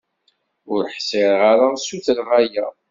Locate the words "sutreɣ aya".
1.85-2.67